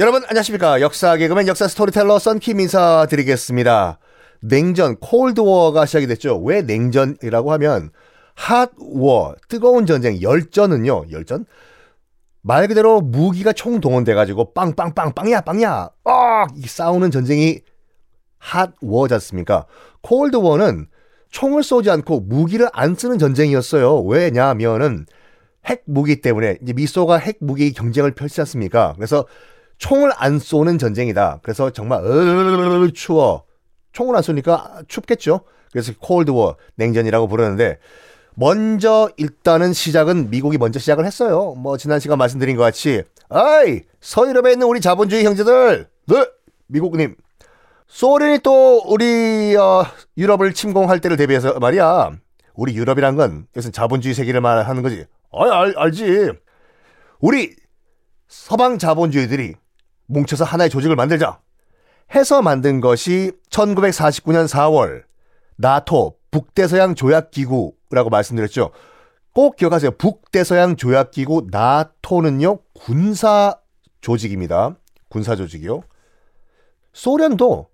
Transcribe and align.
여러분 0.00 0.22
안녕하십니까? 0.26 0.80
역사 0.80 1.18
개그맨 1.18 1.46
역사 1.46 1.68
스토리텔러 1.68 2.18
썬킴 2.18 2.58
인사드리겠습니다. 2.58 3.98
냉전 4.40 4.96
Cold 4.96 5.35
War가 5.35 5.84
시작이 5.84 6.06
됐죠. 6.06 6.38
왜 6.38 6.62
냉전이라고 6.62 7.52
하면 7.52 7.90
핫워 8.34 9.34
뜨거운 9.50 9.84
전쟁 9.84 10.22
열전은요. 10.22 11.10
열전? 11.10 11.44
말 12.40 12.66
그대로 12.66 13.02
무기가 13.02 13.52
총동원돼 13.52 14.14
가지고 14.14 14.54
빵빵빵 14.54 15.12
빵야 15.12 15.42
빵야. 15.42 15.90
어 16.04 16.46
싸우는 16.64 17.10
전쟁이 17.10 17.60
핫워지 18.38 19.12
않습니까? 19.12 19.66
Cold 20.00 20.31
War는 20.31 20.86
총을 21.28 21.62
쏘지 21.62 21.90
않고 21.90 22.20
무기를 22.20 22.70
안 22.72 22.94
쓰는 22.94 23.18
전쟁이었어요. 23.18 24.00
왜냐면은 24.00 25.04
핵 25.66 25.82
무기 25.84 26.22
때문에 26.22 26.56
이제 26.62 26.72
미소가 26.72 27.18
핵 27.18 27.36
무기 27.40 27.74
경쟁을 27.74 28.12
펼치지 28.12 28.40
않습니까? 28.40 28.94
그래서 28.96 29.26
총을 29.80 30.12
안 30.16 30.38
쏘는 30.38 30.78
전쟁이다. 30.78 31.40
그래서 31.42 31.70
정말 31.70 32.02
으 32.04 32.92
추워. 32.92 33.44
총을 33.92 34.14
안 34.14 34.22
쏘니까 34.22 34.82
춥겠죠. 34.86 35.40
그래서 35.72 35.92
콜드워 35.98 36.56
냉전이라고 36.76 37.26
부르는데 37.26 37.78
먼저 38.34 39.10
일단은 39.16 39.72
시작은 39.72 40.30
미국이 40.30 40.58
먼저 40.58 40.78
시작을 40.78 41.06
했어요. 41.06 41.54
뭐 41.56 41.76
지난 41.76 41.98
시간 41.98 42.18
말씀드린 42.18 42.56
것 42.56 42.62
같이 42.62 43.02
아이 43.30 43.80
서유럽에 44.00 44.52
있는 44.52 44.66
우리 44.66 44.80
자본주의 44.80 45.24
형제들, 45.24 45.88
네 46.06 46.26
미국님 46.66 47.16
소련이 47.86 48.40
또 48.40 48.82
우리 48.86 49.56
어, 49.56 49.84
유럽을 50.16 50.52
침공할 50.52 51.00
때를 51.00 51.16
대비해서 51.16 51.58
말이야. 51.58 52.12
우리 52.54 52.74
유럽이란 52.76 53.16
건 53.16 53.46
이것은 53.52 53.72
자본주의 53.72 54.14
세계를 54.14 54.42
말하는 54.42 54.82
거지. 54.82 55.06
아, 55.32 55.44
알, 55.44 55.74
알지. 55.76 56.32
우리 57.20 57.56
서방 58.28 58.78
자본주의들이 58.78 59.54
뭉쳐서 60.10 60.44
하나의 60.44 60.70
조직을 60.70 60.96
만들자 60.96 61.40
해서 62.14 62.42
만든 62.42 62.80
것이 62.80 63.32
1949년 63.50 64.48
4월 64.48 65.04
나토 65.56 66.16
북대서양 66.30 66.94
조약기구라고 66.94 68.10
말씀드렸죠. 68.10 68.70
꼭 69.32 69.56
기억하세요. 69.56 69.92
북대서양 69.92 70.76
조약기구 70.76 71.48
나토는요 71.50 72.58
군사 72.74 73.56
조직입니다. 74.00 74.76
군사 75.08 75.36
조직이요. 75.36 75.82
소련도 76.92 77.68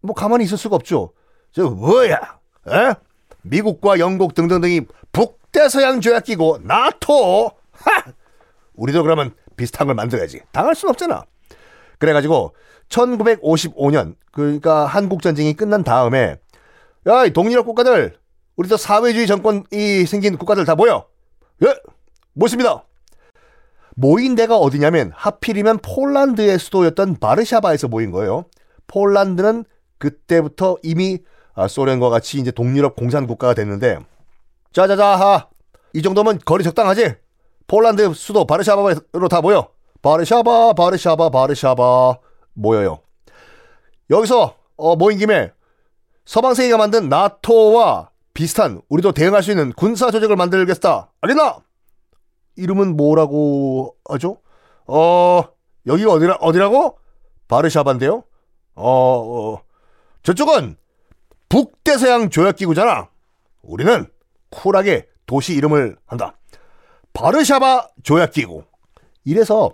뭐 0.00 0.14
가만히 0.14 0.44
있을 0.44 0.56
수가 0.56 0.76
없죠. 0.76 1.12
저 1.52 1.68
뭐야? 1.68 2.38
에? 2.68 2.94
미국과 3.42 3.98
영국 3.98 4.34
등등등이 4.34 4.82
북대서양 5.12 6.00
조약기구 6.00 6.60
나토. 6.62 7.50
하! 7.72 8.12
우리도 8.74 9.02
그러면 9.02 9.34
비슷한 9.56 9.86
걸 9.86 9.94
만들어야지. 9.94 10.40
당할 10.52 10.74
순 10.74 10.90
없잖아. 10.90 11.24
그래가지고 11.98 12.54
1955년 12.88 14.14
그러니까 14.32 14.86
한국 14.86 15.22
전쟁이 15.22 15.54
끝난 15.54 15.82
다음에 15.82 16.36
야, 17.06 17.28
동유럽 17.28 17.64
국가들 17.66 18.16
우리도 18.56 18.76
사회주의 18.76 19.26
정권이 19.26 20.06
생긴 20.06 20.36
국가들 20.38 20.64
다 20.64 20.74
모여. 20.74 21.06
예, 21.64 21.74
모습니다. 22.32 22.84
모인 23.94 24.34
데가 24.34 24.56
어디냐면 24.58 25.12
하필이면 25.14 25.78
폴란드의 25.78 26.58
수도였던 26.58 27.16
바르샤바에서 27.18 27.88
모인 27.88 28.10
거예요. 28.10 28.44
폴란드는 28.88 29.64
그때부터 29.98 30.76
이미 30.82 31.20
아, 31.54 31.68
소련과 31.68 32.10
같이 32.10 32.38
이제 32.38 32.50
동유럽 32.50 32.96
공산 32.96 33.26
국가가 33.26 33.54
됐는데 33.54 33.98
자자자 34.72 35.48
이 35.94 36.02
정도면 36.02 36.40
거리 36.44 36.62
적당하지? 36.62 37.14
폴란드 37.66 38.12
수도 38.14 38.46
바르샤바로 38.46 39.28
다 39.30 39.40
모여. 39.40 39.68
바르샤바, 40.06 40.74
바르샤바, 40.74 41.30
바르샤바 41.30 42.18
모여요. 42.54 43.00
여기서 44.08 44.54
어, 44.76 44.94
모인 44.94 45.18
김에 45.18 45.50
서방세계가 46.26 46.76
만든 46.76 47.08
나토와 47.08 48.10
비슷한 48.32 48.80
우리도 48.88 49.10
대응할 49.10 49.42
수 49.42 49.50
있는 49.50 49.72
군사 49.72 50.12
조직을 50.12 50.36
만들겠다. 50.36 51.10
알겠나? 51.22 51.56
이름은 52.54 52.96
뭐라고 52.96 53.96
하죠? 54.08 54.38
어, 54.86 55.42
여기가 55.88 56.12
어디라, 56.12 56.36
어디라고? 56.36 57.00
바르샤바인데요? 57.48 58.22
어, 58.76 58.84
어 58.84 59.62
저쪽은 60.22 60.76
북대서양 61.48 62.30
조약기구잖아. 62.30 63.08
우리는 63.62 64.06
쿨하게 64.50 65.08
도시 65.26 65.54
이름을 65.54 65.96
한다. 66.06 66.38
바르샤바 67.12 67.88
조약기구. 68.04 68.62
이래서 69.24 69.72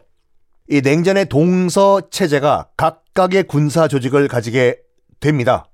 이 0.73 0.81
냉전의 0.81 1.27
동서 1.27 2.01
체제가 2.09 2.71
각각의 2.79 3.43
군사 3.43 3.89
조직을 3.89 4.27
가지게 4.27 4.81
됩니다. 5.21 5.67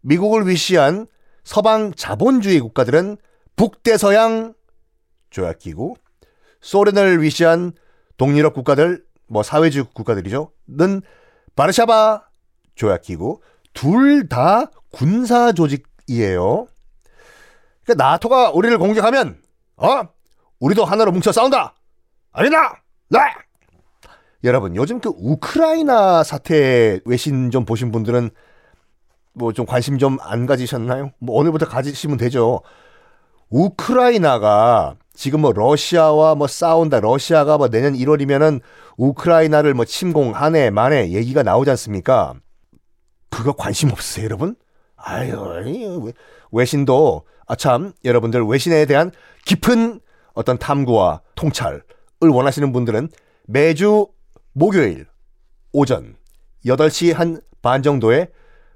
미국을 0.00 0.48
위시한 0.48 1.06
서방 1.44 1.92
자본주의 1.92 2.58
국가들은 2.60 3.18
북대서양 3.56 4.54
조약 5.28 5.58
기구, 5.58 5.96
소련을 6.62 7.20
위시한 7.20 7.72
동유럽 8.16 8.54
국가들, 8.54 9.04
뭐 9.28 9.42
사회주의 9.42 9.84
국가들이죠. 9.92 10.50
는 10.66 11.02
바르샤바 11.54 12.26
조약 12.74 13.02
기구, 13.02 13.40
둘 13.74 14.30
다 14.30 14.70
군사 14.92 15.52
조직이에요. 15.52 16.66
그러니까 17.84 18.02
나토가 18.02 18.50
우리를 18.52 18.78
공격하면, 18.78 19.42
어? 19.76 20.08
우리도 20.60 20.86
하나로 20.86 21.12
뭉쳐 21.12 21.32
싸운다! 21.32 21.74
아니다! 22.32 22.82
네! 23.10 23.18
여러분 24.46 24.76
요즘 24.76 25.00
그 25.00 25.10
우크라이나 25.16 26.22
사태 26.22 27.00
외신 27.04 27.50
좀 27.50 27.64
보신 27.64 27.90
분들은 27.92 28.30
뭐 29.34 29.52
좀 29.52 29.66
관심 29.66 29.98
좀 29.98 30.18
안 30.22 30.46
가지셨나요? 30.46 31.10
뭐 31.18 31.36
오늘부터 31.36 31.66
가지시면 31.66 32.16
되죠. 32.16 32.62
우크라이나가 33.50 34.96
지금 35.14 35.40
뭐 35.40 35.52
러시아와 35.52 36.34
뭐 36.34 36.46
싸운다. 36.46 37.00
러시아가 37.00 37.58
뭐 37.58 37.68
내년 37.68 37.94
1월이면은 37.94 38.60
우크라이나를 38.96 39.74
뭐 39.74 39.84
침공하네 39.84 40.70
만에 40.70 41.10
얘기가 41.10 41.42
나오지 41.42 41.70
않습니까? 41.70 42.34
그거 43.30 43.52
관심 43.52 43.90
없으세요, 43.90 44.24
여러분? 44.24 44.56
아유, 44.96 46.12
외신도 46.52 47.22
아참 47.46 47.92
여러분들 48.04 48.42
외신에 48.44 48.86
대한 48.86 49.10
깊은 49.44 50.00
어떤 50.34 50.58
탐구와 50.58 51.20
통찰을 51.34 51.82
원하시는 52.20 52.72
분들은 52.72 53.08
매주 53.46 54.08
목요일 54.56 55.06
오전 55.72 56.16
8시 56.64 57.12
한 57.12 57.40
반 57.66 57.82
정도에 57.82 58.28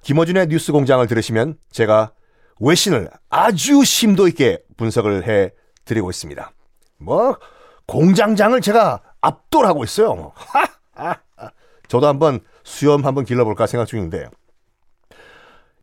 김어준의 0.03 0.49
뉴스 0.49 0.73
공장을 0.73 1.07
들으시면 1.07 1.57
제가 1.71 2.13
외신을 2.59 3.09
아주 3.29 3.85
심도 3.85 4.27
있게 4.27 4.65
분석을 4.77 5.29
해 5.29 5.53
드리고 5.85 6.11
있습니다. 6.11 6.53
뭐 6.99 7.39
공장장을 7.87 8.61
제가 8.61 9.01
압도하고 9.21 9.85
있어요. 9.85 10.33
저도 11.87 12.09
한번 12.09 12.41
수염 12.65 13.07
한번 13.07 13.25
길러볼까 13.25 13.69
생각 13.69 13.87
중인데 13.87 14.29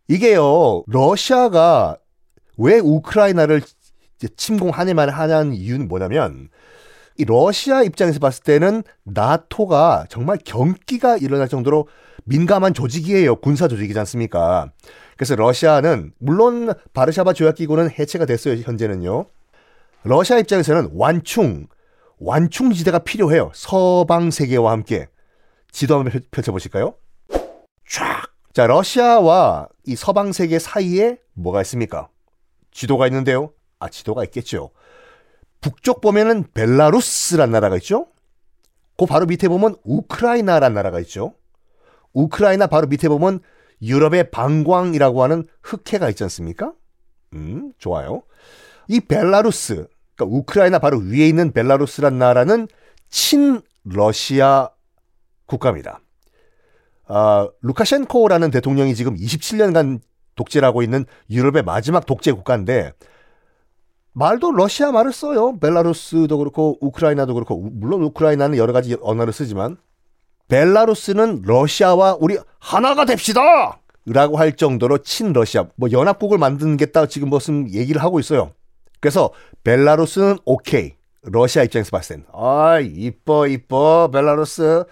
이게요 0.09 0.84
러시아가 0.88 1.96
왜 2.58 2.79
우크라이나를 2.79 3.62
침공하네만 4.35 5.08
하는 5.08 5.53
이유는 5.53 5.88
뭐냐면 5.88 6.50
이 7.17 7.25
러시아 7.25 7.81
입장에서 7.81 8.19
봤을 8.19 8.44
때는 8.44 8.83
나토가 9.03 10.05
정말 10.09 10.38
경기가 10.44 11.17
일어날 11.17 11.47
정도로 11.47 11.88
민감한 12.25 12.73
조직이에요. 12.73 13.38
군사 13.38 13.67
조직이지 13.67 13.97
않습니까? 14.00 14.72
그래서 15.16 15.35
러시아는 15.35 16.13
물론 16.19 16.73
바르샤바 16.94 17.33
조약 17.33 17.55
기구는 17.55 17.89
해체가 17.89 18.25
됐어요. 18.25 18.61
현재는요. 18.61 19.25
러시아 20.03 20.37
입장에서는 20.37 20.91
완충, 20.93 21.67
완충 22.19 22.72
지대가 22.72 22.99
필요해요. 22.99 23.52
서방 23.53 24.29
세계와 24.29 24.72
함께. 24.72 25.08
지도 25.72 25.97
한번 25.97 26.22
펼쳐 26.29 26.52
보실까요? 26.52 26.93
쫙. 27.90 28.28
자, 28.53 28.67
러시아와 28.67 29.69
이 29.85 29.96
서방 29.96 30.34
세계 30.34 30.59
사이에 30.59 31.17
뭐가 31.34 31.61
있습니까? 31.61 32.09
지도가 32.72 33.08
있는데요. 33.08 33.52
아, 33.79 33.90
지도가 33.90 34.23
있겠죠. 34.25 34.72
북쪽 35.67 35.99
보면은 35.99 36.46
벨라루스란 36.53 37.52
나라가 37.52 37.75
있죠. 37.78 38.08
그 38.97 39.05
바로 39.05 39.25
밑에 39.25 39.49
보면 39.49 39.75
우크라이나란 39.84 40.73
나라가 40.73 41.02
있죠. 41.02 41.34
우크라이나 42.14 42.67
바로 42.67 42.87
밑에 42.87 43.09
보면 43.09 43.41
유럽의 43.81 44.31
방광이라고 44.31 45.23
하는 45.23 45.46
흑해가 45.61 46.09
있지 46.09 46.23
않습니까? 46.23 46.73
음, 47.34 47.73
좋아요. 47.79 48.23
이 48.87 49.02
벨라루스, 49.02 49.87
그러니까 50.16 50.37
우크라이나 50.37 50.79
바로 50.79 50.99
위에 50.99 51.28
있는 51.28 51.52
벨라루스란 51.52 52.17
나라는 52.17 52.69
친러시아 53.09 54.69
국가입니다. 55.47 55.99
아, 57.08 57.49
루카셴코라는 57.61 58.52
대통령이 58.52 58.96
지금 58.96 59.16
27년간 59.16 59.99
독재를 60.35 60.66
하고 60.66 60.81
있는 60.81 61.05
유럽의 61.29 61.64
마지막 61.64 62.05
독재 62.05 62.31
국가인데 62.31 62.93
말도 64.17 64.52
러시아 64.52 64.91
말을 64.91 65.14
써요. 65.14 65.59
벨라루스도 65.59 66.40
그렇고 66.40 66.75
우크라이나도 66.81 67.35
그렇고 67.35 67.59
물론 67.72 68.02
우크라이나는 68.02 68.58
여러 68.58 68.73
가지 68.73 68.97
언어를 68.99 69.31
쓰지만 69.31 69.78
벨라루스는 70.47 71.43
러시아와 71.46 72.17
우리 72.19 72.40
하나가 72.58 73.05
됩시다! 73.05 73.79
라고 74.08 74.37
할 74.37 74.55
정도로 74.55 74.99
친러시아, 74.99 75.66
뭐 75.75 75.91
연합국을 75.91 76.40
만든겠다 76.40 77.05
지금 77.05 77.29
무슨 77.29 77.72
얘기를 77.72 78.02
하고 78.02 78.19
있어요. 78.19 78.53
그래서 78.99 79.29
벨라루스는 79.64 80.40
오케이. 80.46 80.96
러시아 81.22 81.61
입장에서 81.64 81.91
봤을 81.91 82.16
땐. 82.16 82.25
아, 82.34 82.79
이뻐, 82.79 83.46
이뻐, 83.46 84.09
벨라루스. 84.11 84.85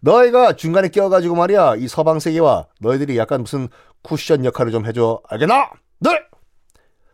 너희가 0.00 0.56
중간에 0.56 0.88
끼어가지고 0.88 1.36
말이야. 1.36 1.76
이 1.76 1.86
서방 1.86 2.18
세계와 2.18 2.66
너희들이 2.80 3.16
약간 3.16 3.42
무슨 3.42 3.68
쿠션 4.02 4.44
역할을 4.44 4.72
좀 4.72 4.86
해줘. 4.86 5.20
알겠나? 5.28 5.70
네! 6.00 6.10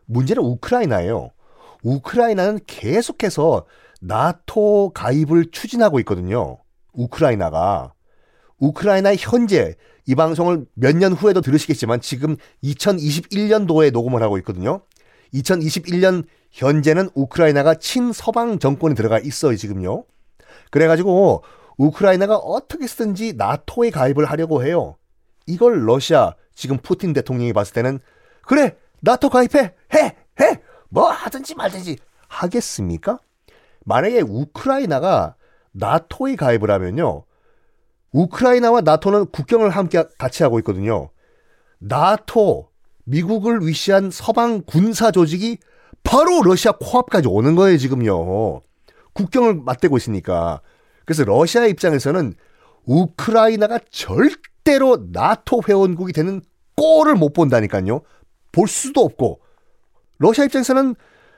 문제는 0.07 0.43
우크라이나예요. 0.43 1.33
우크라이나는 1.83 2.61
계속해서 2.67 3.67
나토 4.01 4.93
가입을 4.95 5.51
추진하고 5.51 5.99
있거든요. 6.01 6.59
우크라이나가. 6.93 7.93
우크라이나의 8.59 9.17
현재 9.21 9.75
이 10.07 10.15
방송을 10.15 10.67
몇 10.75 10.97
년 10.97 11.13
후에도 11.13 11.41
들으시겠지만 11.41 12.01
지금 12.01 12.37
2021년도에 12.65 13.93
녹음을 13.93 14.23
하고 14.23 14.39
있거든요. 14.39 14.81
2021년 15.35 16.25
현재는 16.51 17.11
우크라이나가 17.15 17.75
친서방 17.75 18.59
정권이 18.59 18.95
들어가 18.95 19.19
있어요, 19.19 19.55
지금요. 19.57 20.05
그래가지고 20.71 21.45
우크라이나가 21.77 22.37
어떻게 22.37 22.87
쓰든지 22.87 23.35
나토에 23.37 23.91
가입을 23.91 24.25
하려고 24.25 24.65
해요. 24.65 24.97
이걸 25.47 25.87
러시아 25.87 26.35
지금 26.55 26.79
푸틴 26.79 27.13
대통령이 27.13 27.53
봤을 27.53 27.75
때는 27.75 28.01
그래 28.43 28.77
나토 29.01 29.29
가입해 29.29 29.75
해해 29.95 30.17
뭐 30.89 31.11
하든지 31.11 31.55
말든지 31.55 31.99
하겠습니까? 32.29 33.19
만약에 33.85 34.21
우크라이나가 34.21 35.35
나토에 35.73 36.37
가입을 36.37 36.71
하면요. 36.71 37.25
우크라이나와 38.13 38.81
나토는 38.81 39.27
국경을 39.27 39.71
함께 39.71 40.05
같이 40.19 40.43
하고 40.43 40.59
있거든요. 40.61 41.11
나토, 41.79 42.69
미국을 43.05 43.67
위시한 43.67 44.11
서방 44.11 44.63
군사 44.67 45.11
조직이 45.11 45.59
바로 46.03 46.43
러시아 46.43 46.73
코앞까지 46.73 47.29
오는 47.29 47.55
거예요, 47.55 47.77
지금요. 47.79 48.63
국경을 49.13 49.55
맞대고 49.55 49.97
있으니까. 49.97 50.61
그래서 51.05 51.25
러시아 51.25 51.67
입장에서는 51.67 52.35
우크라이나가 52.85 53.79
절대로 53.91 55.09
나토 55.13 55.63
회원국이 55.69 56.13
되는 56.13 56.41
꼴을 56.77 57.15
못 57.15 57.33
본다니까요. 57.33 58.03
볼 58.53 58.69
수도 58.69 59.03
없고. 59.03 59.41
러시아 60.19 60.45
입장에서는 60.45 60.95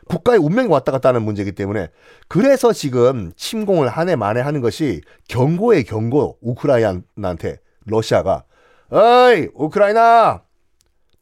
국가의 0.09 0.39
운명이 0.39 0.69
왔다 0.69 0.91
갔다 0.93 1.11
하는 1.11 1.23
문제이기 1.23 1.53
때문에 1.53 1.89
그래서 2.29 2.73
지금 2.73 3.33
침공을 3.37 3.89
한 3.89 4.09
해 4.09 4.17
만에 4.17 4.41
하는 4.41 4.61
것이 4.61 5.03
경고의 5.29 5.85
경고 5.85 6.39
우크라이나한테. 6.41 7.59
러시아가 7.87 8.45
어이 8.93 9.49
우크라이나! 9.55 10.43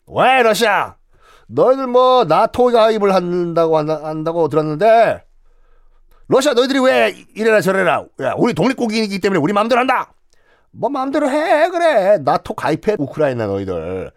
왜 0.07 0.43
러시아! 0.43 0.97
너희들 1.49 1.87
뭐 1.87 2.25
나토 2.25 2.67
가입을 2.67 3.15
한다고 3.15 3.77
한다고 3.79 4.49
들었는데 4.49 5.25
러시아 6.29 6.53
너희들이 6.55 6.79
왜 6.81 7.15
이래라 7.35 7.61
저래라. 7.61 8.05
야, 8.21 8.35
우리 8.37 8.53
독립국이기 8.55 9.19
때문에 9.21 9.41
우리 9.41 9.53
마음대로 9.53 9.81
한다. 9.81 10.13
뭐 10.71 10.91
마음대로 10.91 11.31
해. 11.31 11.69
그래. 11.71 12.19
나토 12.19 12.55
가입해 12.55 12.97
우크라이나 12.99 13.47
너희들. 13.47 14.11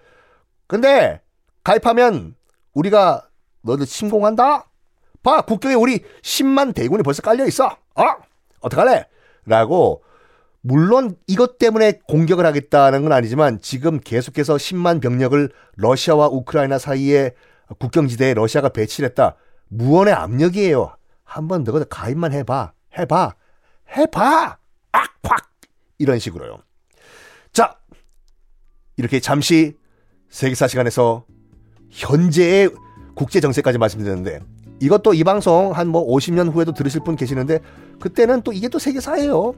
근데 0.68 1.22
가입하면 1.64 2.36
우리가 2.74 3.24
너희들 3.62 3.86
침공한다 3.86 4.70
봐 5.24 5.42
국경에 5.42 5.76
우리 5.76 6.00
10만 6.22 6.74
대군이 6.74 7.04
벌써 7.04 7.22
깔려 7.22 7.46
있어 7.46 7.66
어 7.66 8.04
어떡할래 8.62 9.08
라고 9.46 10.04
물론 10.62 11.16
이것 11.28 11.58
때문에 11.58 12.00
공격을 12.08 12.46
하겠다는 12.46 13.02
건 13.04 13.12
아니지만 13.12 13.60
지금 13.62 14.00
계속해서 14.00 14.56
10만 14.56 15.02
병력을 15.02 15.50
러시아와 15.76 16.28
우크라이나 16.28 16.78
사이에 16.78 17.32
국경지대에 17.80 18.34
러시아가 18.34 18.70
배치를 18.70 19.10
했다. 19.10 19.36
무언의 19.70 20.14
압력이에요. 20.14 20.96
한번 21.24 21.64
너희들 21.64 21.86
가입만 21.86 22.34
해봐. 22.34 22.74
해봐. 22.98 23.36
해봐. 23.98 24.58
악팍 24.92 25.52
이런 25.98 26.20
식으로요. 26.20 26.60
자, 27.54 27.78
이렇게 28.98 29.20
잠시 29.20 29.78
세계사 30.30 30.68
시간에서 30.68 31.26
현재의 31.90 32.70
국제 33.16 33.40
정세까지 33.40 33.78
말씀드렸는데 33.78 34.40
이것도 34.80 35.14
이 35.14 35.24
방송 35.24 35.72
한 35.72 35.88
뭐 35.90 36.06
50년 36.08 36.52
후에도 36.54 36.74
들으실 36.74 37.02
분 37.04 37.16
계시는데 37.16 37.60
그때는 38.00 38.42
또 38.42 38.52
이게 38.52 38.68
또 38.70 38.80
세계사예요. 38.80 39.54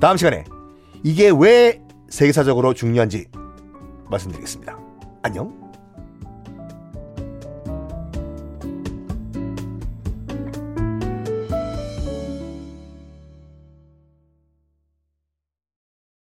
다음 0.00 0.16
시간에 0.16 0.44
이게 1.02 1.30
왜 1.36 1.82
세계사적으로 2.08 2.74
중요한지 2.74 3.26
말씀드리겠습니다. 4.10 4.78
안녕. 5.22 5.63